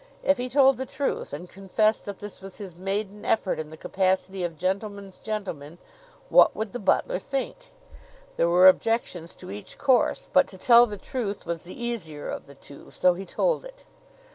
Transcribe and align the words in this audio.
If 0.23 0.37
he 0.39 0.49
told 0.49 0.77
the 0.77 0.87
truth 0.87 1.31
and 1.31 1.47
confessed 1.47 2.05
that 2.05 2.17
this 2.17 2.41
was 2.41 2.57
his 2.57 2.75
maiden 2.75 3.23
effort 3.23 3.59
in 3.59 3.69
the 3.69 3.77
capacity 3.77 4.43
of 4.43 4.57
gentleman's 4.57 5.19
gentleman, 5.19 5.77
what 6.29 6.55
would 6.55 6.71
the 6.71 6.79
butler 6.79 7.19
think? 7.19 7.71
There 8.35 8.49
were 8.49 8.67
objections 8.67 9.35
to 9.35 9.51
each 9.51 9.77
course, 9.77 10.27
but 10.33 10.47
to 10.47 10.57
tell 10.57 10.87
the 10.87 10.97
truth 10.97 11.45
was 11.45 11.61
the 11.61 11.79
easier 11.79 12.27
of 12.29 12.47
the 12.47 12.55
two; 12.55 12.89
so 12.89 13.13
he 13.13 13.25
told 13.27 13.63
it. 13.63 13.85